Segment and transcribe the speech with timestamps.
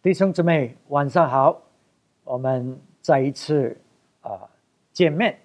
[0.00, 1.60] 弟兄姊妹，晚上好！
[2.22, 3.76] 我们再一次
[4.20, 4.48] 啊
[4.92, 5.36] 见面。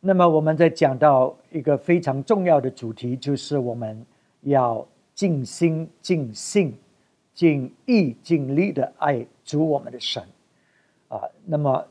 [0.00, 4.04] 那么我们在讲到一个非常重要的主题，就是我们
[4.40, 6.76] 要尽心、尽性、
[7.32, 10.20] 尽意、尽力的爱主我们的神
[11.06, 11.20] 啊。
[11.44, 11.86] 那么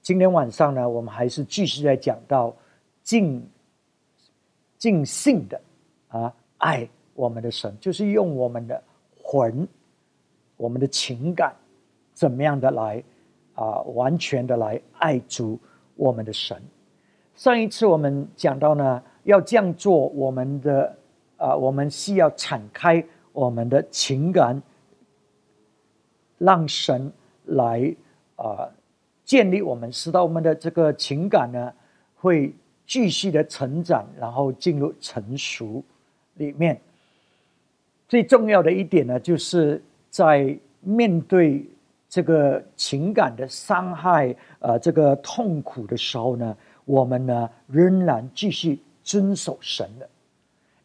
[0.00, 2.56] 今天晚上呢，我们还是继续在讲到
[3.02, 3.46] 尽
[4.78, 5.60] 尽性的
[6.08, 8.82] 啊爱我们的神，就是用我们的
[9.22, 9.68] 魂。
[10.64, 11.54] 我们的情感
[12.14, 13.04] 怎么样的来
[13.54, 13.82] 啊？
[13.82, 15.60] 完全的来爱主
[15.94, 16.56] 我们的神。
[17.34, 20.96] 上一次我们讲到呢，要这样做，我们的
[21.36, 24.62] 啊，我们需要敞开我们的情感，
[26.38, 27.12] 让神
[27.44, 27.94] 来
[28.36, 28.66] 啊
[29.22, 31.70] 建立我们，使到我们的这个情感呢
[32.14, 32.54] 会
[32.86, 35.84] 继续的成长，然后进入成熟
[36.34, 36.80] 里面。
[38.08, 39.82] 最重要的一点呢，就是。
[40.14, 41.68] 在面对
[42.08, 50.08] 这个情感的伤害、呃，这个痛苦的时候呢，我们呢仍然继续遵守神的，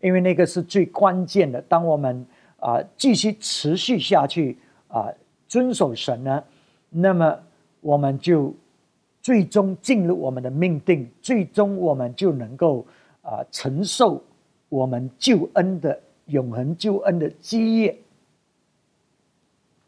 [0.02, 1.61] 因为那个是最关键的。
[1.61, 2.25] 当我们
[2.57, 4.57] 啊继续持续下去
[4.88, 5.13] 啊
[5.47, 6.44] 遵守神呢，
[6.89, 7.38] 那么
[7.81, 8.52] 我们就
[9.22, 12.83] 最终进入我们的命定，最终我们就能够
[13.22, 14.23] 啊承受
[14.69, 17.95] 我们救恩的永恒救恩的基业。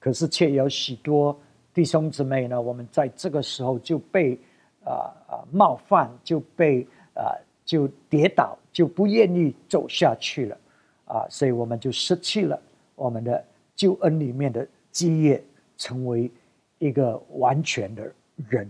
[0.01, 1.39] 可是，却有许多
[1.75, 4.35] 弟兄姊妹呢，我们在这个时候就被
[4.83, 6.81] 啊啊冒犯，就被
[7.13, 10.57] 啊就跌倒，就不愿意走下去了
[11.05, 12.59] 啊，所以我们就失去了
[12.95, 15.39] 我们的救恩里面的基业，
[15.77, 16.31] 成为
[16.79, 18.11] 一个完全的
[18.49, 18.67] 人。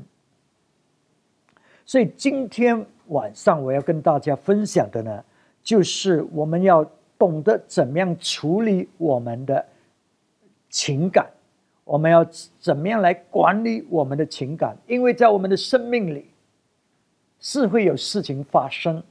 [1.85, 5.23] 所以今天晚上我要跟大家分享的呢，
[5.63, 6.85] 就是我们要
[7.17, 9.65] 懂得怎么样处理我们的。
[10.72, 11.30] 情感，
[11.83, 12.25] 我们要
[12.58, 14.75] 怎么样来管理我们的情感？
[14.88, 16.27] 因为在我们的生命里，
[17.41, 19.03] 是会有事情发生，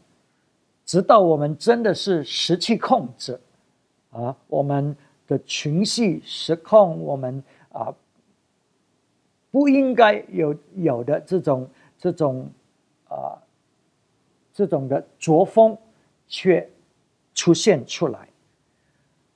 [0.87, 3.39] 直到我们真的是失去控制，
[4.11, 7.95] 啊，我们的情绪失控，我们啊
[9.51, 12.49] 不应该有有的这种这种
[13.07, 13.37] 啊
[14.55, 15.77] 这种的作风，
[16.27, 16.67] 却
[17.35, 18.27] 出现出来。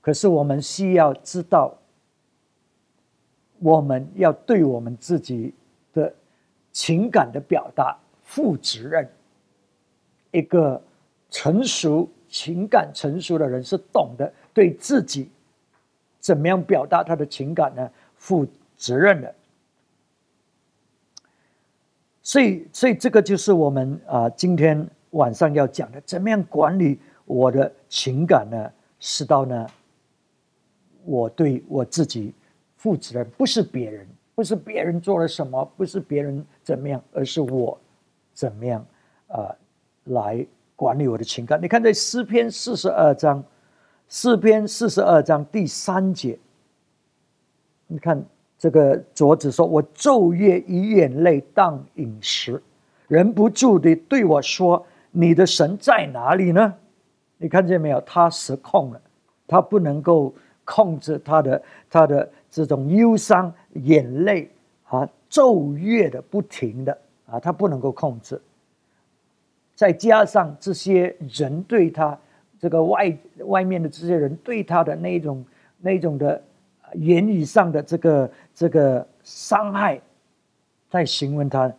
[0.00, 1.76] 可是我们需要知道。
[3.60, 5.54] 我们要对我们自己
[5.92, 6.12] 的
[6.72, 9.08] 情感的表达负责任。
[10.32, 10.82] 一个
[11.30, 15.30] 成熟、情感成熟的人是懂得对自己
[16.18, 17.90] 怎么样表达他的情感呢？
[18.16, 19.34] 负责任的。
[22.22, 28.72] 所以，所以这个就是我们啊，今天晚上要讲的，怎么样管理我的情感呢？
[28.98, 29.66] 是到呢，
[31.04, 32.32] 我对我自己。
[32.84, 37.78] 负责任不是别人，不是别人做了什么，不是别人怎么样，而是我
[38.34, 38.84] 怎么样
[39.28, 39.56] 啊
[40.04, 40.46] 来
[40.76, 41.58] 管理我的情感。
[41.62, 43.42] 你看，在诗篇四十二章，
[44.06, 46.38] 诗篇四十二章第三节，
[47.86, 48.22] 你看
[48.58, 52.62] 这个桌子说：“我昼夜以眼泪当饮食，
[53.08, 56.74] 忍不住的对我说：‘你的神在哪里呢？’
[57.40, 57.98] 你看见没有？
[58.02, 59.00] 他失控了，
[59.46, 60.34] 他不能够
[60.66, 64.48] 控制他的他的。”这种忧伤、眼泪
[64.84, 68.40] 啊，昼夜的不停的啊，他不能够控制。
[69.74, 72.16] 再加上这些人对他
[72.60, 75.44] 这个外外面的这些人对他的那种
[75.80, 76.40] 那种的
[76.92, 80.00] 言语上的这个这个伤害，
[80.88, 81.72] 在询问他：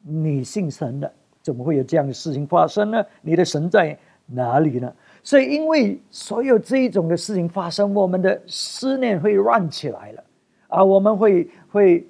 [0.00, 1.12] 你信神的，
[1.42, 3.04] 怎么会有这样的事情发生呢？
[3.20, 4.90] 你的神在哪里呢？
[5.24, 10.24] 所以，因为所有这一种的事情发生，我们的思念会乱起来了
[10.66, 10.82] 啊！
[10.84, 12.04] 我们会会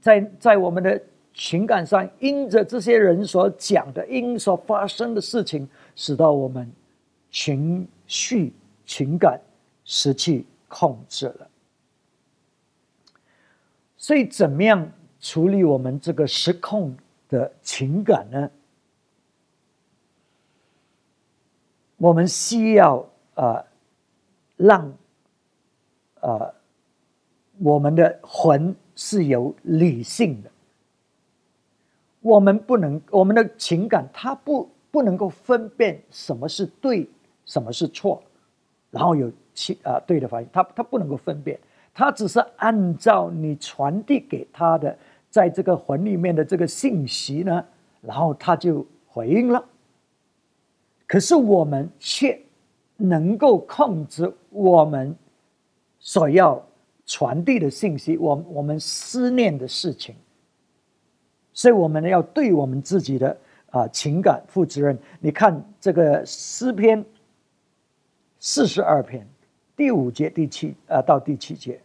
[0.00, 1.02] 在在我们的
[1.32, 6.70] 情感上，因着这些人所讲的，因所发生的事情，使到我们
[7.30, 8.52] 情绪
[8.84, 9.40] 情感
[9.82, 11.48] 失去控制了。
[13.96, 14.86] 所以，怎么样
[15.20, 16.94] 处理我们这个失控
[17.30, 18.50] 的情感呢？
[21.98, 23.04] 我们需要
[23.34, 23.64] 啊，
[24.56, 24.92] 让
[26.20, 26.52] 啊，
[27.58, 30.50] 我们的魂是有理性的。
[32.20, 37.08] 我们不能，我们的情感它不不能够分辨什么是对，
[37.44, 38.22] 什么是错，
[38.90, 41.58] 然后有其啊对的反应，它它不能够分辨，
[41.94, 44.98] 它只是按照你传递给他的，
[45.30, 47.64] 在这个魂里面的这个信息呢，
[48.00, 49.64] 然后他就回应了。
[51.06, 52.38] 可是我们却
[52.96, 55.14] 能够控制我们
[55.98, 56.60] 所要
[57.04, 60.14] 传递的信息，我我们思念的事情，
[61.52, 63.36] 所以我们要对我们自己的
[63.70, 64.98] 啊情感负责任。
[65.20, 67.04] 你看这个诗篇
[68.40, 69.24] 四十二篇
[69.76, 71.80] 第五节第七啊到第七节，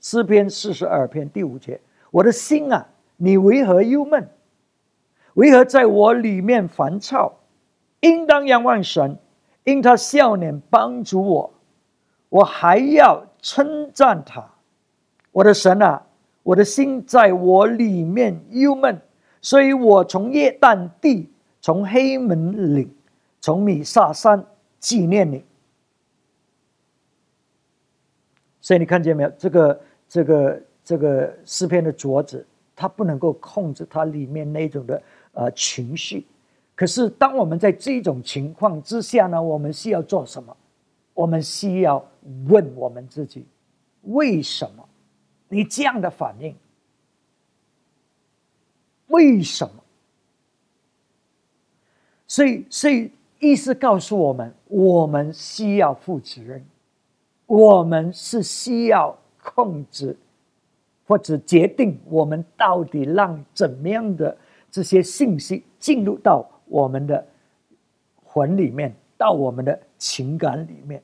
[0.00, 1.80] 诗篇四十二篇第五节，
[2.10, 4.28] 我的心啊，你为何忧闷？
[5.34, 7.32] 为何在我里面烦躁？
[8.04, 9.16] 应当仰望神，
[9.64, 11.50] 因他笑脸帮助我，
[12.28, 14.46] 我还要称赞他。
[15.32, 16.02] 我的神啊，
[16.42, 19.00] 我的心在我里面忧闷，
[19.40, 21.30] 所以我从耶旦地，
[21.60, 22.94] 从黑门岭，
[23.40, 24.44] 从米萨山
[24.78, 25.42] 纪念你。
[28.60, 29.30] 所以你看见没有？
[29.38, 32.46] 这个这个这个诗篇的镯子，
[32.76, 35.02] 它不能够控制它里面那种的。
[35.36, 36.24] 呃，情绪。
[36.76, 40.56] 可是，当我们在这种情况之下呢，我们需要做什么？
[41.12, 42.04] 我们需要
[42.48, 43.46] 问我们自己：
[44.02, 44.88] 为什么
[45.48, 46.56] 你这样的反应？
[49.06, 49.84] 为什么？
[52.26, 56.64] 所以，所以意思告诉我们：我们需要负责任，
[57.46, 60.16] 我们是需要控制
[61.06, 64.36] 或者决定我们到底让怎么样的。
[64.70, 67.26] 这些信息进入到我们的
[68.22, 71.02] 魂里面，到我们的情感里面。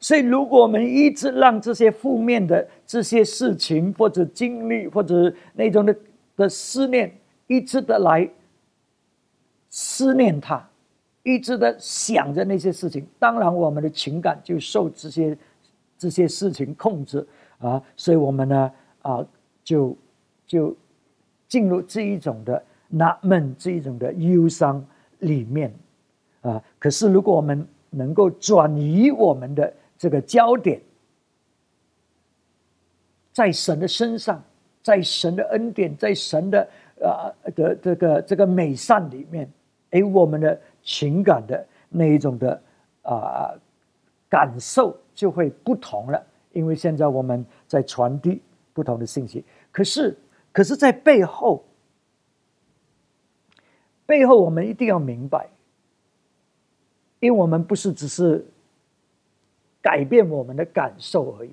[0.00, 5.96] 所以，如果我们一直让这些负面的这些事情，或者经历，或者那种的
[6.36, 7.12] 的思念，
[7.48, 8.28] 一直的来
[9.70, 10.68] 思念他，
[11.24, 15.36] 一直的想着那些事情，当然我们的情感就受这些
[15.98, 17.26] 这些事情控制
[17.58, 17.82] 啊。
[17.96, 18.72] 所以，我们呢
[19.02, 19.26] 啊，
[19.64, 19.96] 就
[20.46, 20.76] 就
[21.48, 22.62] 进入这一种的。
[22.90, 24.82] 纳闷这一种的忧伤
[25.18, 25.70] 里面，
[26.40, 30.80] 啊，可是如果我们能够转移我们的这个焦点，
[33.30, 34.42] 在神的身上，
[34.82, 36.68] 在神的恩典，在神的
[37.02, 39.46] 啊的这个这个美善里面，
[39.90, 42.62] 哎，我们的情感的那一种的
[43.02, 43.52] 啊
[44.30, 48.40] 感受就会不同了，因为现在我们在传递
[48.72, 50.16] 不同的信息，可是，
[50.52, 51.62] 可是在背后。
[54.08, 55.50] 背后，我们一定要明白，
[57.20, 58.42] 因为我们不是只是
[59.82, 61.50] 改变我们的感受而已。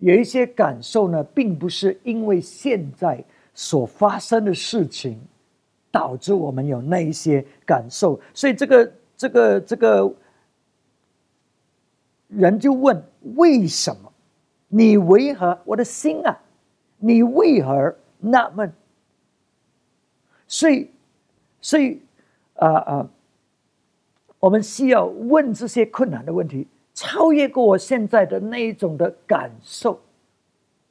[0.00, 5.18] 有一些感受呢，并不是因为现在所发生的事情
[5.90, 8.20] 导致我们有那一些感受。
[8.34, 10.14] 所以，这个、这个、这个
[12.28, 13.02] 人就问：
[13.36, 14.12] 为什么？
[14.68, 16.38] 你为何我的心啊？
[16.98, 18.70] 你为何纳闷？
[20.46, 20.90] 所以。
[21.66, 22.00] 所以，
[22.54, 23.10] 啊啊，
[24.38, 26.64] 我们需要问这些困难的问题，
[26.94, 30.00] 超越过我现在的那一种的感受，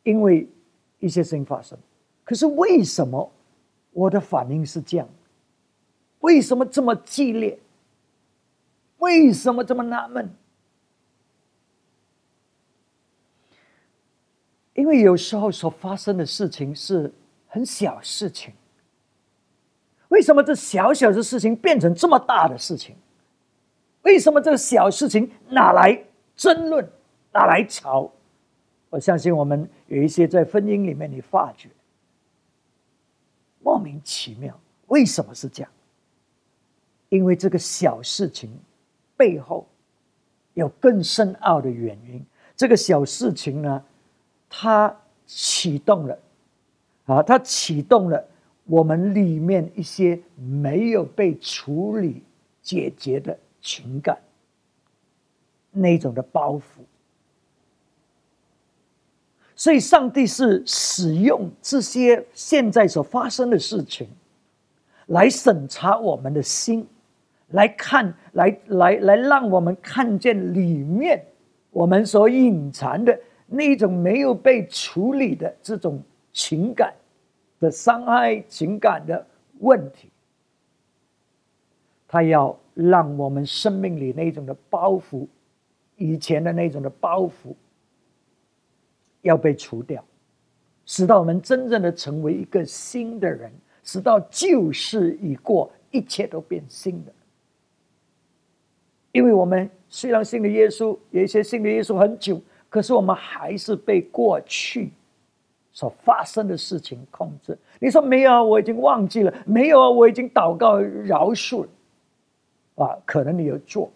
[0.03, 0.45] 因为
[0.99, 1.79] 一些事情发生。
[2.25, 3.31] 可是为什么
[3.93, 5.07] 我的反应是这样？
[6.19, 7.57] 为什么这么激烈？
[8.97, 10.29] 为什么这么纳闷？
[14.73, 17.09] 因为有时候所发生的事情是
[17.47, 18.53] 很小事情。
[20.15, 22.95] 为什么这小小的事情变成这么大的事情？
[24.03, 26.01] 为什么这个小事情拿来
[26.37, 26.89] 争论、
[27.33, 28.09] 拿来吵？
[28.89, 31.67] 我相信我们有一些在婚姻里面，你发觉
[33.61, 35.71] 莫名其妙，为什么是这样？
[37.09, 38.49] 因为这个小事情
[39.17, 39.67] 背后
[40.53, 42.25] 有更深奥的原因。
[42.55, 43.83] 这个小事情呢，
[44.49, 46.17] 它启动了，
[47.05, 48.25] 啊，它启动了。
[48.67, 52.23] 我们里面一些没有被处理、
[52.61, 54.17] 解决的情感，
[55.71, 56.61] 那种的包袱，
[59.55, 64.07] 所以上帝是使用这些现在所发生的事情，
[65.07, 66.87] 来审查我们的心，
[67.49, 71.23] 来看，来来来，让我们看见里面
[71.69, 76.01] 我们所隐藏的那种没有被处理的这种
[76.33, 76.91] 情感。
[77.65, 79.25] 的伤害情感的
[79.59, 80.09] 问题，
[82.07, 85.27] 他要让我们生命里那种的包袱，
[85.97, 87.55] 以前的那种的包袱，
[89.21, 90.05] 要被除掉，
[90.85, 97.11] 使到我们真正的成为一个新的人，使到旧事已过，一切都变新的。
[99.11, 104.91] 因为我们虽然信了耶稣，有一些信了耶稣很久，可是我们还是被过去。
[105.75, 108.41] 所发生的事情控制，你说没有啊？
[108.41, 109.89] 我已经忘记了，没有啊？
[109.89, 113.91] 我已经祷告饶恕了，啊，可能你有做，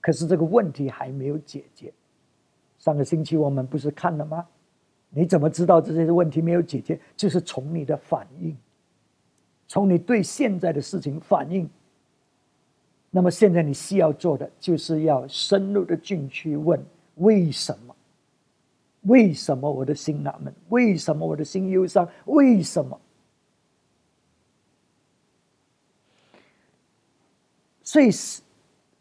[0.00, 1.92] 可是这个问题还没有解决。
[2.78, 4.46] 上个星期我们不是看了吗？
[5.10, 6.98] 你怎么知道这些问题没有解决？
[7.18, 8.56] 就是从你的反应，
[9.68, 11.68] 从你对现在的事情反应。
[13.10, 16.82] 那么现在你需要做的，就是要深入的进去问：
[17.16, 17.94] 为什么？
[19.02, 20.54] 为什么我的心纳闷？
[20.68, 22.08] 为什么我的心忧伤？
[22.26, 23.00] 为什么？
[27.82, 28.10] 所以，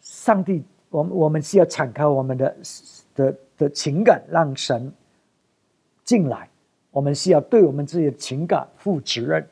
[0.01, 2.57] 上帝，我们我们需要敞开我们的
[3.15, 4.91] 的的情感，让神
[6.03, 6.49] 进来。
[6.89, 9.47] 我们需要对我们自己的情感负责任。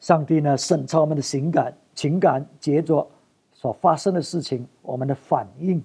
[0.00, 3.08] 上帝呢，审查我们的情感，情感接着
[3.52, 5.82] 所发生的事情，我们的反应，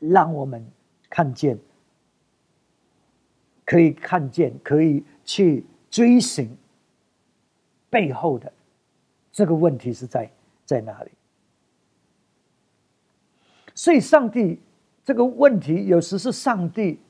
[0.00, 0.66] 让我们
[1.08, 1.56] 看见，
[3.64, 6.56] 可以看见，可以去追寻
[7.90, 8.52] 背后的
[9.32, 10.30] 这个问题是在
[10.64, 11.10] 在哪里。
[13.74, 14.60] 所以，上帝
[15.04, 17.00] 这个问题有时是上帝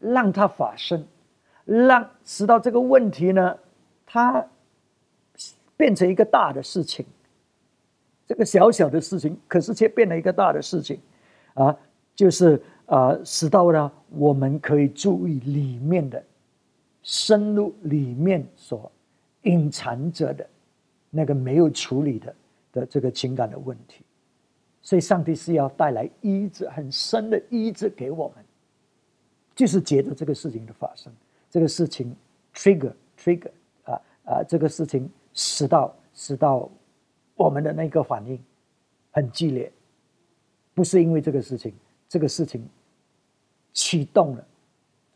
[0.00, 1.06] 让它发生，
[1.64, 3.56] 让使到这个问题呢，
[4.04, 4.44] 它
[5.76, 7.06] 变成一个大的事情。
[8.26, 10.98] 这个小小的事情，可是却变了一个大的事情，
[11.52, 11.76] 啊，
[12.14, 16.22] 就是啊，使到呢，我们可以注意里面的
[17.02, 18.90] 深入里面所
[19.42, 20.46] 隐藏着的
[21.10, 22.34] 那个没有处理的
[22.72, 24.04] 的这个情感的问题。
[24.82, 28.44] 所以，上帝是要带来医治，很深的医治给我们，
[29.54, 31.10] 就是觉得这个事情的发生，
[31.48, 32.14] 这个事情
[32.54, 33.50] trigger trigger
[33.84, 36.68] 啊啊，这个事情使到使到
[37.34, 38.38] 我们的那个反应
[39.10, 39.72] 很激烈，
[40.74, 41.72] 不是因为这个事情，
[42.14, 42.64] 这个事情
[43.72, 44.46] 启动了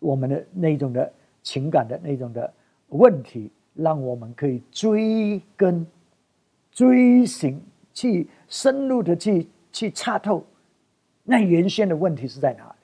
[0.00, 1.12] 我们的那种的
[1.44, 2.52] 情感的那种的
[2.88, 5.86] 问题，让我们可以追根
[6.72, 7.62] 追寻，
[7.94, 9.46] 去深入的去。
[9.70, 10.44] 去查透，
[11.22, 12.74] 那原先的问题是在哪里？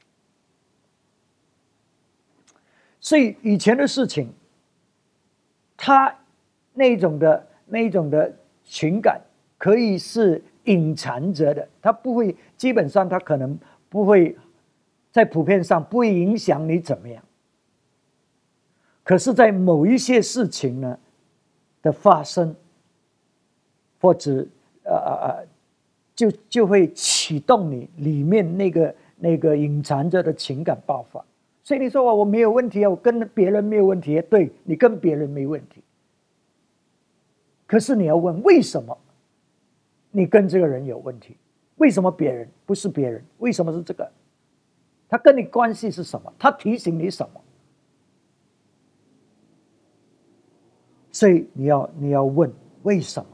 [3.00, 4.30] 所以以前的事情，
[5.76, 6.14] 他
[6.74, 8.32] 那种的那种的
[8.64, 9.20] 情感
[9.56, 13.58] 可以是隐藏着的，他不会，基本上他可能
[13.94, 14.36] 不会
[15.12, 17.22] 在普遍上不会影响你怎么样。
[19.04, 20.98] 可是，在某一些事情呢
[21.80, 22.56] 的发生，
[24.00, 24.44] 或者
[24.82, 25.46] 呃呃呃。
[26.16, 31.24] 就就会启动你里面那个那个隐藏着的情感爆发，
[31.64, 35.82] 所以你说我我没有问题啊，我跟别人没有问题，对你跟别人没问题。
[37.66, 38.96] 可是你要问为什么
[40.12, 41.36] 你跟这个人有问题？
[41.76, 43.24] 为什么别人不是别人？
[43.38, 44.10] 为什么是这个？
[45.08, 46.32] 他跟你关系是什么？
[46.38, 47.40] 他提醒你什么？
[51.12, 52.52] 所以你要你要问
[52.82, 53.30] 为什么？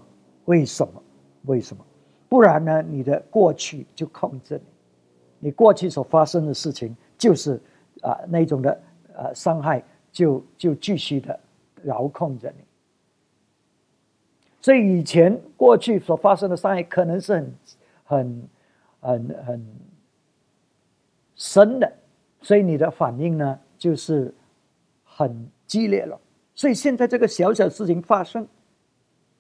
[0.47, 1.03] 为什么？
[1.47, 1.85] 为什么？
[2.29, 2.83] 不然呢？
[2.83, 4.61] 你的过去就控制
[5.41, 7.61] 你，你过去所发生的事情就是
[8.03, 8.83] 啊那种的
[9.15, 9.83] 呃伤害，
[10.13, 11.39] 就就继续的
[11.85, 12.65] 遥控着你。
[14.61, 17.55] 所以以前过去所发生的伤害可能是很
[18.11, 18.49] 很
[18.99, 19.67] 很很
[21.37, 21.93] 深的，
[22.43, 24.35] 所以你的反应呢就是
[25.05, 26.21] 很激烈了。
[26.57, 28.49] 所以现在这个小小事情发生，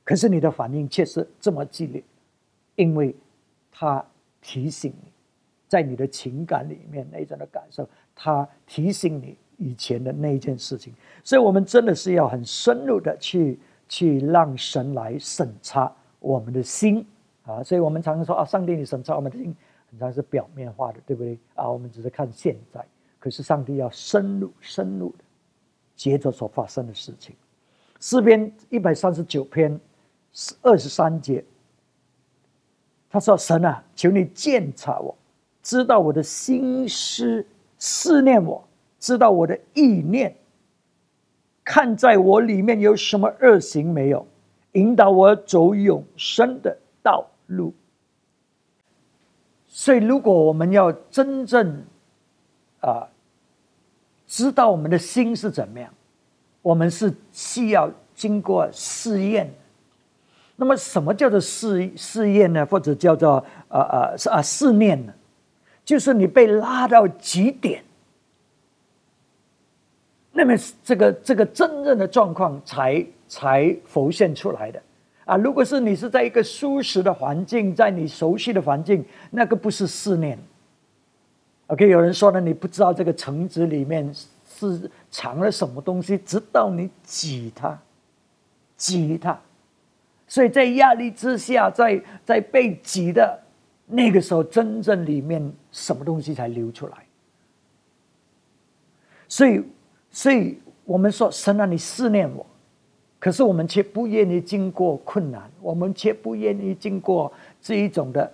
[0.04, 2.00] 可是你的反应却是这么激烈。
[2.76, 3.14] 因为，
[3.72, 4.02] 他
[4.40, 5.12] 提醒你，
[5.66, 13.58] 在你的情感里面那种的感受，他提醒你以前的那一件事情，所以我们真的是要很深入的去
[13.88, 17.04] 去让神来审查我们的心
[17.50, 17.62] 啊！
[17.62, 19.54] 所以我们常常说啊，上帝你审查我们的心，
[19.90, 21.68] 很常是表面化的，对不对啊？
[21.68, 22.84] 我们只是看现在，
[23.18, 25.24] 可是上帝要深入深入的，
[25.96, 27.34] 接着所发生的事情。
[27.98, 29.78] 诗篇一百三十九篇
[30.62, 31.44] 二十三节。
[33.12, 35.12] 他说：“神啊，求你鉴察我，
[35.64, 37.44] 知道我的心思，
[37.76, 38.62] 思念我，
[39.00, 40.36] 知道我的意念，
[41.64, 44.24] 看在我里面有什么恶行没有，
[44.74, 47.74] 引导我走永生的道路。
[49.68, 51.84] 所以，如果我们要真正
[52.80, 53.06] 啊，
[54.26, 55.92] 知道我们的心是怎么样，
[56.62, 59.52] 我们是需要经过试验。”
[60.56, 62.66] 那么，什么叫做试试验呢？
[62.66, 65.14] 或者叫做呃呃啊试炼呢？
[65.82, 67.82] 就是你被拉到极点，
[70.32, 70.54] 那么
[70.84, 74.80] 这个这个真正的状况才才浮现出来的
[75.30, 75.36] 啊！
[75.36, 80.36] 如果是你是在一个舒适的环境，在你熟悉的环境，那个不是试炼。
[81.68, 87.78] OK，有人说呢，你不知道这个橙子里面是藏了什么东西，直到你挤它，
[88.76, 89.40] 挤它。
[90.26, 93.40] 所以在压力之下，在在被挤的
[93.86, 96.94] 那个时候，真正里面什么东西才流出来？
[99.28, 99.62] 所以
[100.10, 102.44] 所以我们说神啊，你试炼我，
[103.20, 108.28] 可是我们却不愿意经过困难，我们却不愿意经过这一种的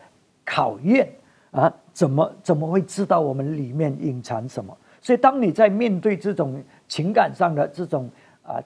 [0.45, 1.12] 考验
[1.50, 4.75] 啊，怎么怎么会知道我们里面隐藏什么？
[5.02, 8.09] 所以当你在面对这种情感上的这种
[8.43, 8.62] 啊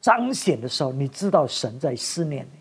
[0.00, 2.60] 彰显的时候，你知道神在思念你，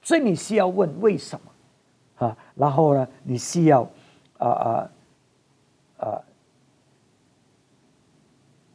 [0.00, 2.36] 所以你需要问为什么啊？
[2.54, 3.82] 然后呢，你需要
[4.38, 4.90] 啊啊
[5.98, 6.22] 啊。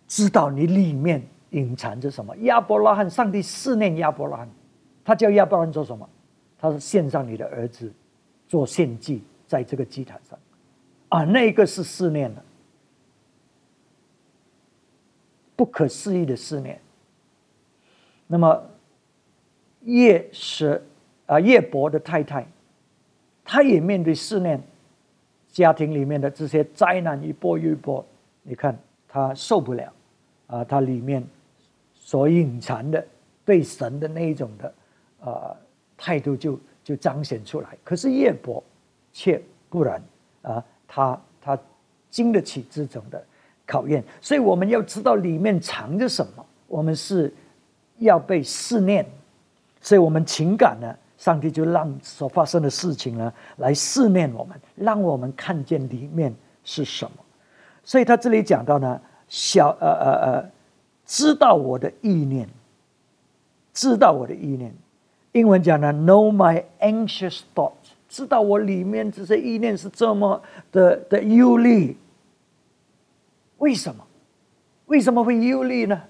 [0.07, 2.35] 知道你里面隐藏着什么？
[2.37, 4.49] 亚伯拉罕，上帝试炼亚伯拉罕，
[5.05, 6.09] 他叫亚伯拉罕做什么？
[6.57, 7.91] 他是献上你的儿子
[8.47, 10.37] 做献祭，在这个祭坛上，
[11.09, 12.41] 啊，那个是试炼的，
[15.55, 16.79] 不可思议的试炼。
[18.27, 18.63] 那么
[19.81, 20.81] 叶是
[21.25, 22.47] 啊，叶伯的太太，
[23.43, 24.61] 她也面对试炼，
[25.51, 28.05] 家庭里面的这些灾难一波又一波，
[28.43, 28.77] 你看
[29.07, 29.91] 她受不了。
[30.47, 31.25] 啊，她里面
[32.11, 33.07] 所隐藏的
[33.45, 34.73] 对神的那一种的
[35.21, 35.55] 啊
[35.97, 37.69] 态度就就彰显出来。
[37.85, 38.61] 可是叶伯
[39.13, 40.03] 却不然
[40.41, 41.57] 啊，他他
[42.09, 43.23] 经得起这种的
[43.65, 44.03] 考验。
[44.19, 47.33] 所以我们要知道里面藏着什么，我们是
[47.99, 49.05] 要被试炼。
[49.79, 57.11] 所以我们情感呢，上帝就让所发生的事情呢来试炼我们，让我们看见里面是什么。
[57.85, 58.99] 所以他这里讲到呢。
[59.33, 60.51] 小呃呃呃，
[61.11, 62.47] 知道我的意念，
[63.73, 64.73] 知道我的意念。
[65.33, 70.41] 英文讲呢，know my anxious thoughts，知道我里面这些意念是这么
[70.71, 71.97] 的的忧虑。
[73.57, 74.07] 为什么？
[74.85, 76.01] 为什么会忧虑呢？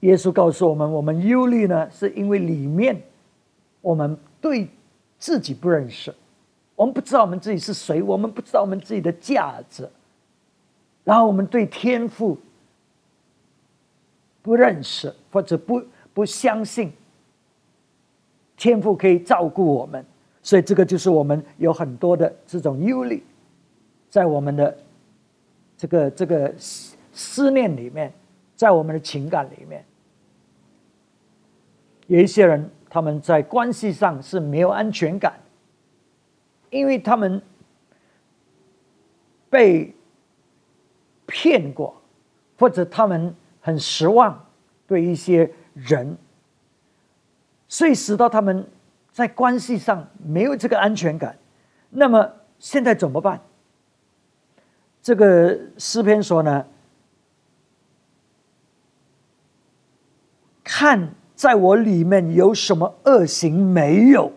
[0.00, 3.02] 耶稣告诉我们，我们忧虑呢，是因为里面
[3.80, 4.68] 我们对
[5.18, 6.14] 自己不认识，
[6.76, 9.88] 我们不知道我们自己是谁，我们不知道我们自己的价值。
[11.02, 12.36] 然后我们对天赋
[14.42, 16.92] 不认识，或者不不相信
[18.56, 20.04] 天赋可以照顾我们，
[20.42, 23.22] 所以这个就是我们有很多的这种忧虑，
[24.08, 24.78] 在我们的
[25.76, 26.54] 这个这个
[27.12, 28.12] 思念里面，
[28.56, 29.84] 在我们的情感里面，
[32.06, 35.34] 有一些人他们在关系上是没有安全感，
[36.70, 37.40] 因为他们
[39.48, 39.94] 被。
[41.30, 41.94] 骗过，
[42.58, 43.34] 或者他们
[43.68, 44.46] 很失望，
[44.86, 46.16] 对一些人，
[47.68, 48.66] 所以使到他们
[49.12, 51.36] 在关系上没有这个安全感。
[51.90, 53.42] 那么现在怎么办？
[55.02, 56.64] 这个诗篇说呢，
[60.64, 64.32] 看在我里面有什么恶行没有。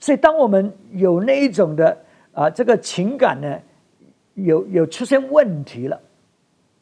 [0.00, 1.96] 所以当我们有那一种的。
[2.34, 3.60] 啊，这个情感呢，
[4.34, 6.00] 有有出现问题了，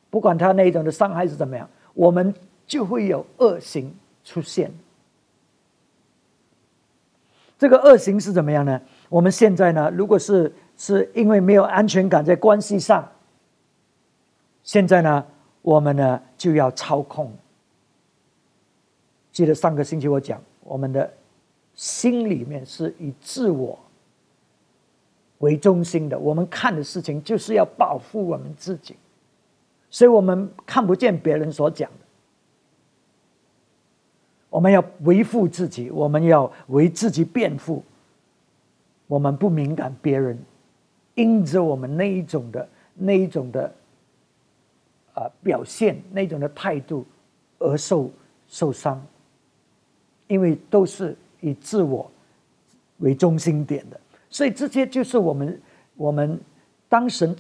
[0.09, 2.35] 不管他那一种的伤害是怎么样，我们
[2.67, 4.73] 就会有恶行出现。
[7.59, 8.81] 这个恶行是怎么样呢？
[9.09, 13.07] 我们现在呢，如果是是因为没有安全感在关系上，
[14.63, 15.27] 现在呢，
[15.61, 17.31] 我们呢就要操控。
[19.31, 21.13] 记得上个星期我讲，我们的
[21.75, 23.79] 心里面是以自我。
[25.41, 28.97] 为中心的，我们看的事情就是要保护我们自己，
[29.91, 32.07] 所以我们看不见别人所讲的。
[34.49, 37.83] 我们要维护自己，我们要为自己辩护。
[39.07, 40.39] 我们不敏感别人，
[41.15, 43.73] 因着我们那一种的那一种的
[45.15, 47.05] 啊表现，那种的态度
[47.59, 48.11] 而受
[48.47, 49.05] 受伤，
[50.29, 52.11] 因为都是以自我
[52.99, 53.99] 为中心点的。
[54.31, 55.61] 所以这些就是我们，
[55.97, 56.41] 我们
[56.89, 57.37] 当神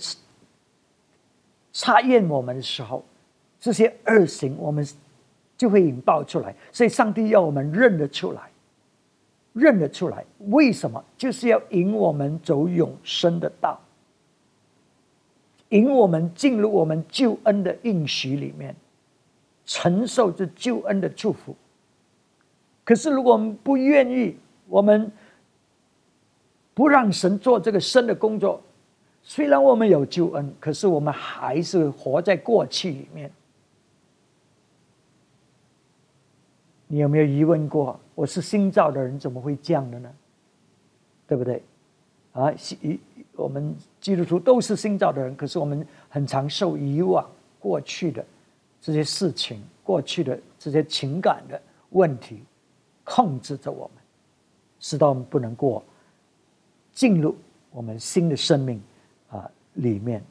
[1.72, 3.05] 查验我们的时候，
[3.61, 4.85] 这些恶行我们
[5.57, 6.53] 就会引爆出来。
[6.72, 8.50] 所以上帝要我们认得出来，
[9.53, 10.24] 认得出来。
[10.48, 11.03] 为什么？
[11.16, 13.81] 就是要引我们走永生的道，
[15.68, 18.74] 引我们进入我们救恩的应许里面，
[19.64, 21.55] 承受这救恩的祝福。
[22.85, 25.12] 可是如果我们不愿意，我们。
[26.75, 28.63] 不让神做这个生的工作，
[29.23, 33.31] 虽然我们有救恩，可是我们还是活在过去里面。
[36.87, 37.99] 你有没有疑问过？
[38.15, 40.11] 我是新造的人，怎么会这样的呢？
[41.29, 41.63] 对不对？
[42.33, 42.99] 啊，一
[43.37, 47.29] 我们基督徒都是新造的人，可是我们很常受以往
[47.59, 48.25] 过去的
[48.81, 52.43] 这些事情、过去的这些情感的问题
[53.05, 54.03] 控制着我们，
[54.81, 55.83] 使到我们不能过。
[57.01, 57.35] 进入
[57.71, 58.79] 我们新的生命
[59.31, 60.23] 啊里面，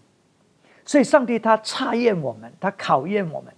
[0.85, 3.51] 所以上帝他查验我们，他考验我们，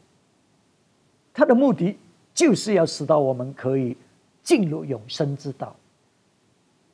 [1.34, 1.98] 他的目的
[2.34, 3.98] 就是要使到我们可以
[4.42, 5.76] 进入永生之道，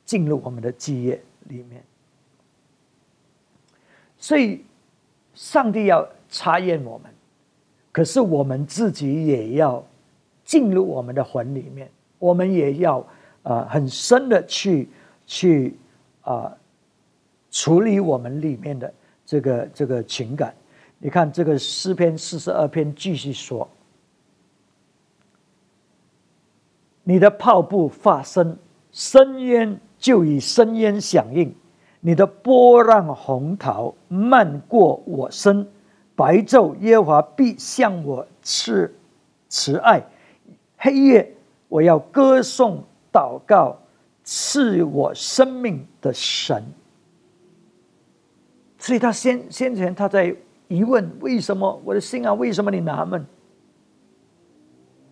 [0.04, 1.80] 进入我们的基业里面。
[4.18, 4.64] 所以，
[5.34, 7.08] 上帝要查验我们，
[7.92, 9.80] 可是我们自己也要
[10.44, 13.06] 进入我们的魂里面，我们也要
[13.44, 14.88] 啊很深的去
[15.24, 15.76] 去
[16.32, 16.56] 啊
[17.50, 18.92] 处理我们里面的
[19.24, 20.54] 这个这个情感。
[20.98, 23.66] 你看这个诗篇四十二篇继续说
[27.04, 28.56] ：“你的炮步发声，
[28.92, 31.54] 深渊就以深渊响应。”
[32.00, 35.66] 你的波浪洪涛漫过我身，
[36.14, 38.94] 白昼耶华必向我赐
[39.48, 40.04] 慈爱，
[40.76, 41.34] 黑夜
[41.68, 43.76] 我要歌颂祷告
[44.30, 46.62] 赐我生命的神。
[48.76, 50.36] 所以他先先前他在
[50.68, 52.34] 疑问：为什么我的心啊？
[52.34, 53.24] 为什么你纳闷？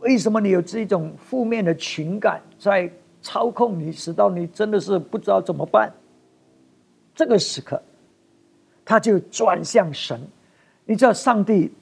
[0.01, 5.91] 为什么你有这种负面的情感在操控你，使到你真的是不知道怎么办？
[7.15, 7.83] 这个时刻，
[8.85, 10.21] 他就转向神。
[10.85, 11.73] 你知道，上帝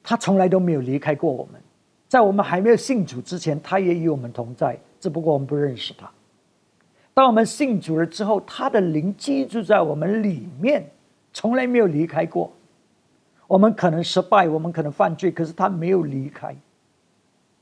[0.00, 1.60] 他从来都没有离开过我们，
[2.08, 6.10] 在我们还没有信主之前，他也与我们同在，只不过我们不认识他。
[7.12, 10.90] 当我们信主了之后，他的灵居住在我们里面，
[11.34, 12.50] 从来没有离开过。
[13.46, 16.56] 我们可能失败，我们可能犯罪，可是他没有离开，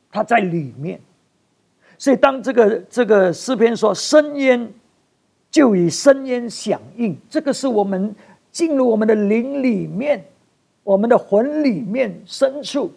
[0.08, 1.00] 他在里面。
[1.98, 4.72] 所以，当这个这个诗篇说“深渊”。
[5.50, 8.16] 就以声音响应，这个是我们
[8.50, 10.24] 进入我们的灵里面，
[10.82, 12.90] 我们的魂里面深处。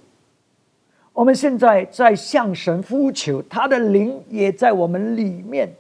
[1.16, 5.74] 我们现在在向神呼求，他的灵也在我们里面，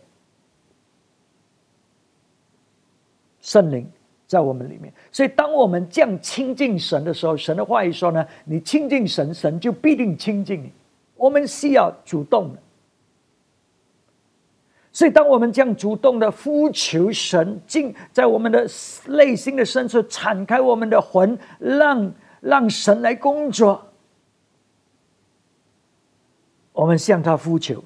[3.41, 3.85] 圣灵
[4.25, 4.93] 在我们里面。
[5.11, 10.71] 所以，当我们这样亲近神的时候，神的话语说呢：“你亲近神，神就必定亲近你。”
[11.17, 12.59] 我们需要主动的。
[14.93, 18.65] 所以，当我们这样主动的呼求神，进在我们的
[19.07, 23.85] 内心的深处，敞开我们的魂，让让神来工作，
[26.75, 27.81] 我们向他呼求，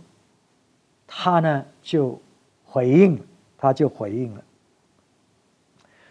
[1.05, 2.19] 他呢就
[2.65, 3.21] 回应，
[3.55, 4.43] 他就回应了。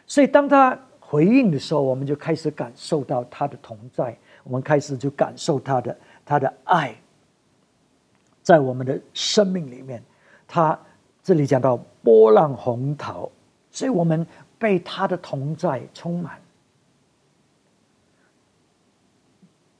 [0.07, 6.95] 所以，当他回应的时候，我们就开始感受到他的同在，我们开始就感受他的他的爱，
[8.43, 10.01] 在我们的生命里面，
[10.47, 10.79] 他。
[11.21, 13.31] 这里讲到波浪红桃，
[13.71, 14.27] 所以我们
[14.59, 16.41] 被他的同在充满。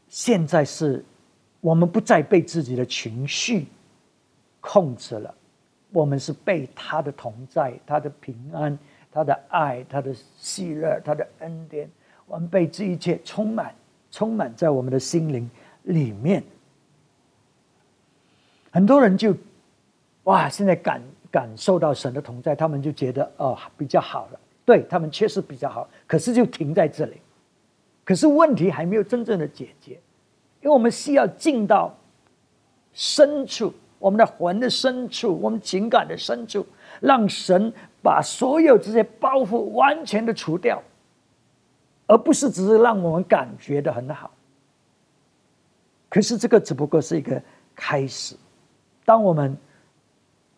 [0.09, 1.03] 现在是
[1.61, 3.67] 我们不再被自己的情绪
[4.61, 5.35] 控制了，
[5.91, 8.79] 我们是被他的同在、他的平安、
[9.11, 11.91] 他的爱、他的喜乐、他的恩典，
[12.27, 13.75] 我们被这一切充满，
[14.11, 15.51] 充满在我们的心灵
[15.85, 16.43] 里面。
[18.71, 19.35] 很多人就
[20.25, 21.03] 哇，现在感。
[21.31, 24.41] 感受到神的同在，他们就觉得哦比较好了。
[24.65, 27.19] 对他们确实比较好，可是就停在这里。
[28.03, 30.01] 可是问题还没有真正的解决，
[30.61, 31.97] 因为我们需要进到
[32.93, 36.67] 深处，我们的魂的深处，我们情感的深处，
[37.01, 40.83] 让神把所有这些包袱完全的除掉，
[42.07, 44.31] 而不是只是让我们感觉的很好。
[46.09, 47.43] 可是这个只不过是一个
[47.75, 48.35] 开始，
[49.05, 49.57] 当我们。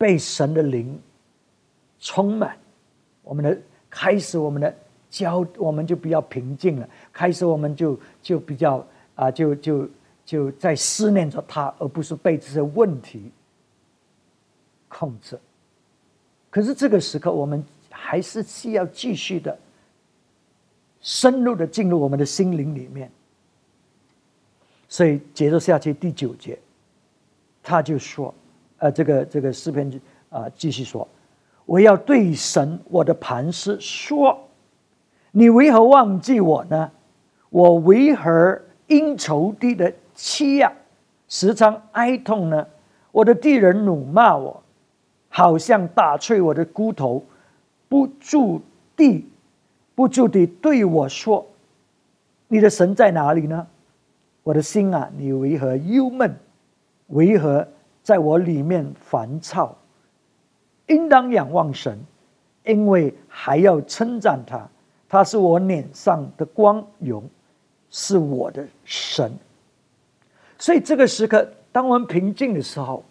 [0.01, 0.99] 被神的灵
[1.99, 2.57] 充满，
[3.21, 3.55] 我们的
[3.87, 4.75] 开始，我们的
[5.11, 6.89] 交，我们就比较平静了。
[7.13, 8.83] 开始，我们就就比较
[9.21, 9.87] 啊，就就
[10.25, 13.31] 就在思念着他，而不是被这些问题
[14.87, 15.37] 控制。
[16.49, 19.55] 可是这个时刻，我们还是需要继续的
[21.01, 23.11] 深入的进入我们的心灵里面。
[24.89, 26.57] 所以接着下去第九节，
[27.61, 28.33] 他就说。
[28.79, 31.07] 呃，这个这个诗篇啊，继续说
[31.67, 34.35] ：“我要对神我的磐石说，
[35.29, 36.91] 你为何忘记我呢？
[37.51, 38.59] 我为何
[38.91, 40.69] 因仇敌的欺压，
[41.29, 42.67] 时常哀痛呢？
[43.13, 44.61] 我的敌人辱骂我，
[45.29, 47.23] 好像打碎我的骨头，
[47.87, 48.61] 不住
[48.97, 49.25] 地
[49.95, 51.47] 不住地对我说：
[52.49, 53.65] 你的神在哪里呢？
[54.43, 56.35] 我的心啊，你为何忧闷？
[57.07, 57.65] 为何？”
[58.03, 59.77] 在我里面烦躁，
[60.87, 61.99] 应当仰望神，
[62.65, 64.67] 因为还要称赞他，
[65.07, 67.23] 他是我脸上的光荣，
[67.91, 69.31] 是我的神。
[70.57, 73.03] 所以这个时刻，当我们平静的时候，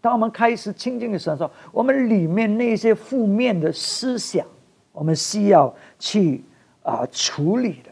[0.00, 4.44] 当我们开始清静的时候，我们里面那些负面的思想，
[4.90, 6.42] 我们需要去
[6.82, 7.90] 啊处理的。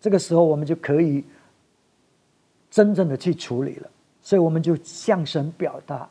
[0.00, 1.24] 这个时候，我们就可以
[2.70, 3.90] 真正的去处理了。
[4.22, 6.08] 所以，我们就向神表达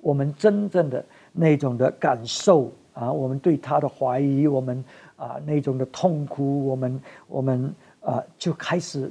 [0.00, 4.84] 我们真正的那种的感受啊，我们对他的怀疑，我们
[5.16, 7.74] 啊那种的痛苦，我们我们
[8.06, 9.10] 啊就开始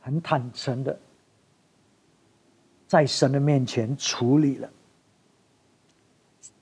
[0.00, 0.96] 很坦诚的
[2.86, 4.68] 在神的面前处理了。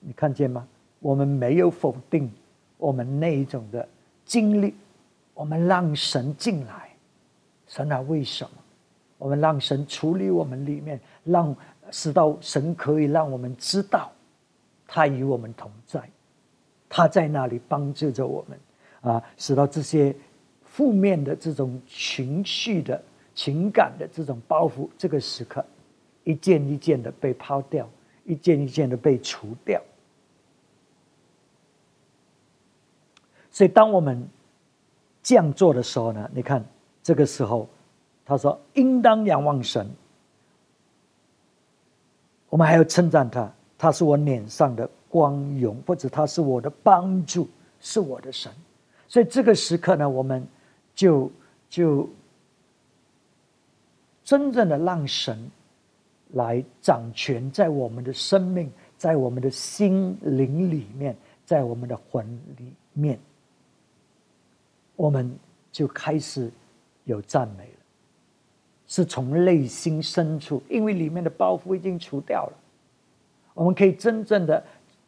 [0.01, 0.67] 你看见吗？
[1.01, 2.31] 我们没有否定
[2.77, 3.87] 我们那一种的
[4.25, 4.75] 经历，
[5.35, 6.89] 我们让神进来。
[7.67, 8.51] 神啊，为什么？
[9.19, 11.55] 我们让神处理我们里面，让
[11.91, 14.13] 使到神可以让我们知道，
[14.87, 16.09] 他与我们同在，
[16.89, 18.59] 他在那里帮助着我们
[19.01, 20.15] 啊，使到这些
[20.79, 23.03] 负面的这种情绪的
[23.35, 25.65] 情感的这种包袱，这个时刻
[26.23, 27.91] 一件一件的被抛掉，
[28.25, 29.83] 一件一件的被除掉。
[33.51, 34.25] 所以，当我们
[35.21, 36.65] 这样做的时候呢，你看
[37.03, 37.69] 这个时候，
[38.25, 39.85] 他说：“应当仰望神。”
[42.49, 47.49] 我们还要称赞他，他是我脸上的光荣，或者他是我的帮助，
[47.81, 48.53] 是我的神。
[49.09, 50.47] 所以这个时刻呢，我们
[50.99, 51.31] 就
[51.71, 52.11] 就
[54.25, 55.49] 真正的让神
[56.33, 63.17] 来掌权在我们的生命，在我们的心灵里面，在我们的魂里面。
[64.97, 65.33] 我们
[65.71, 66.51] 就开始
[67.05, 67.79] 有赞美了，
[68.89, 72.53] 是从内心深处，因为里面的包袱已经除掉了，
[73.55, 74.61] 我们可以真正的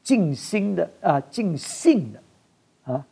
[0.04, 2.22] 尽心的啊，尽兴的
[2.84, 3.04] 啊，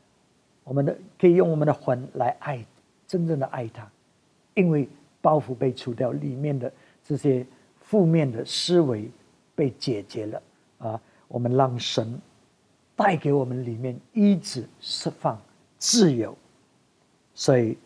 [0.69, 2.63] 我们的可以用我们的魂来爱，
[3.07, 3.91] 真正的爱他，
[4.53, 4.87] 因为
[5.23, 6.71] 包袱被除掉，里面的
[7.03, 7.47] 这些
[7.81, 9.11] 负面的思维
[9.55, 10.43] 被解决了
[10.77, 12.21] 啊，我们让神
[12.95, 15.41] 带给我们里面一直、释放、
[15.79, 16.37] 自由。
[17.35, 17.79] 所以，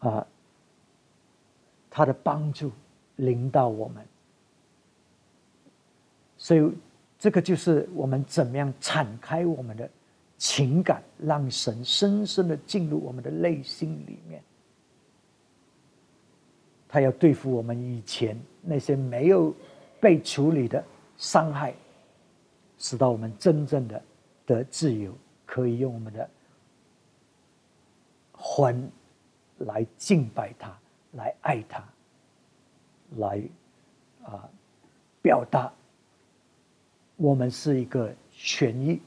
[0.00, 0.26] 啊，
[1.88, 2.70] 他的帮助
[3.16, 4.04] 领导我们，
[6.36, 6.70] 所以
[7.18, 9.88] 这个就是我们怎么样敞开我们的
[10.38, 14.42] 情感，让神深深的进入我们的内心里面。
[16.88, 19.54] 他要对付我们以前那些没有
[20.00, 20.82] 被处理的
[21.18, 21.74] 伤害，
[22.78, 24.02] 使到我们真正的
[24.46, 25.12] 得自由，
[25.44, 26.26] 可以用我们的。
[28.32, 28.88] 魂
[29.58, 30.78] 来敬拜他，
[31.12, 31.84] 来爱他，
[33.16, 33.42] 来
[34.24, 34.48] 啊
[35.20, 35.70] 表达
[37.16, 39.00] 我们是一个权益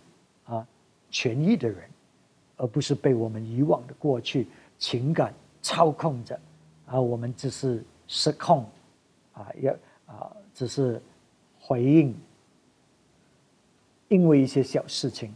[1.11, 1.87] 权益的人，
[2.57, 4.47] 而不是被我们以往的过去
[4.79, 6.39] 情感操控着，
[6.87, 8.65] 啊，我们只是失控
[9.33, 9.73] 啊，要
[10.07, 10.99] 啊只是
[11.59, 12.15] 回应，
[14.07, 15.31] 因为一些小事情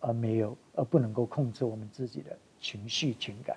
[0.00, 2.36] 而没有而不能够控制我们自己的。
[2.62, 3.56] 情绪情感，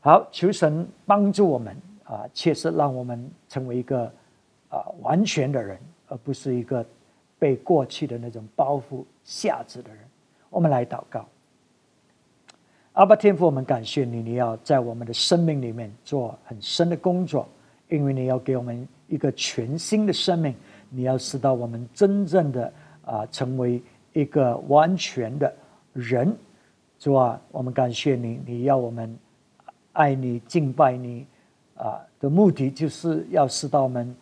[0.00, 4.04] 好，求神帮助我们啊，切实让我们成为一个
[4.68, 6.86] 啊完全的人，而不是一个
[7.36, 10.04] 被过去的那种包袱吓制的人。
[10.56, 11.28] 我们来祷告，
[12.94, 17.46] 阿爸天父，我们感谢你，你要在我们的生命里面做很深的工作，
[17.90, 20.54] 因为你要给我们一个全新的生命，
[20.88, 22.72] 你要使到我们真正的
[23.04, 23.82] 啊成为
[24.14, 25.54] 一个完全的
[25.92, 26.34] 人。
[26.98, 29.14] 主啊，我们感谢你，你要我们
[29.92, 31.26] 爱你、敬拜你
[31.74, 34.16] 啊的目的，就是要使到我们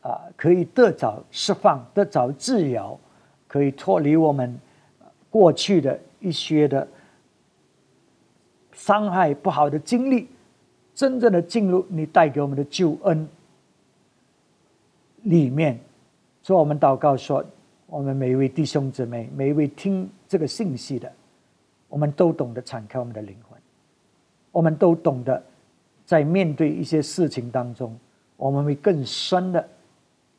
[0.00, 2.98] 啊可以得着释放、得着自由，
[3.46, 4.58] 可以脱离我们
[5.34, 6.86] 过去的一些的
[8.72, 10.28] 伤害、不好的经历，
[10.94, 13.28] 真正的进入你带给我们的救恩
[15.22, 15.76] 里面。
[16.40, 17.44] 所以，我们祷告说，
[17.86, 21.10] 我们每一位弟兄姊妹，每一位听这个信息的。
[21.88, 23.58] 我们都懂得敞开我们的灵魂，
[24.52, 25.42] 我们都懂得
[26.06, 27.98] 在面对一些事情当中，
[28.36, 29.68] 我们会更深的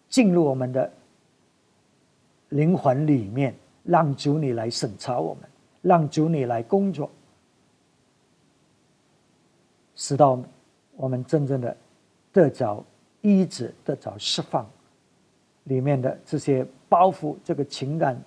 [0.07, 0.89] 进入我们的
[2.47, 3.53] 灵魂里面，
[3.85, 5.49] 让主你来审查我们，
[5.81, 7.09] 让主你来工作，
[9.95, 10.37] 使到
[10.97, 11.77] 我们真正的
[12.33, 12.83] 得着
[13.21, 14.69] 医治、得着释放
[15.63, 18.21] 里面的这些包袱，这个情感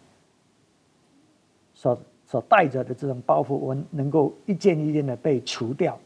[1.74, 2.00] 所。
[2.30, 5.98] 所带着的这种包袱，我们能够一件一件的被除掉，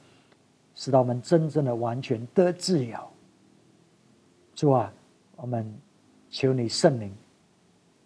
[0.73, 2.97] 使到我们真正的完全得自由。
[4.55, 4.95] 主啊，
[5.35, 5.69] 我们
[6.31, 7.13] 求你圣灵，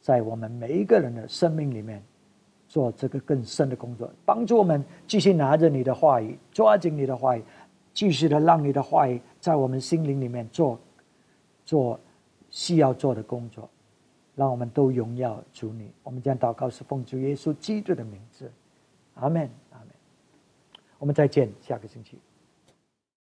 [0.07, 2.01] 在我们每一个人的生命里面
[2.69, 7.43] 做这个更深的工作，帮助我们继续拿着你的话语，抓紧你的话语，
[7.93, 10.79] 继续的让你的话语在我们心灵里面做
[11.65, 11.99] 做
[12.51, 13.69] 需要做的工作。
[14.37, 15.91] 让我们都荣耀主你。
[16.05, 18.49] 我们将祷告是奉主耶稣基督的名字，
[19.15, 19.89] 阿门，阿门。
[21.01, 22.17] 我们再见，下个星期。